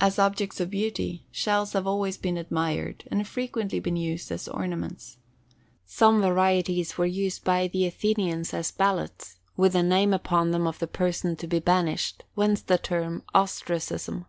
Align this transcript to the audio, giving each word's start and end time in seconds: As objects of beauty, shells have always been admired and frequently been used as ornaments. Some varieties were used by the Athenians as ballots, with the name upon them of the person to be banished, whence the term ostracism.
As 0.00 0.18
objects 0.18 0.60
of 0.60 0.70
beauty, 0.70 1.26
shells 1.30 1.74
have 1.74 1.86
always 1.86 2.16
been 2.16 2.38
admired 2.38 3.04
and 3.10 3.28
frequently 3.28 3.80
been 3.80 3.96
used 3.96 4.32
as 4.32 4.48
ornaments. 4.48 5.18
Some 5.84 6.22
varieties 6.22 6.96
were 6.96 7.04
used 7.04 7.44
by 7.44 7.68
the 7.68 7.84
Athenians 7.84 8.54
as 8.54 8.70
ballots, 8.70 9.40
with 9.54 9.74
the 9.74 9.82
name 9.82 10.14
upon 10.14 10.52
them 10.52 10.66
of 10.66 10.78
the 10.78 10.86
person 10.86 11.36
to 11.36 11.46
be 11.46 11.58
banished, 11.58 12.24
whence 12.34 12.62
the 12.62 12.78
term 12.78 13.24
ostracism. 13.34 14.24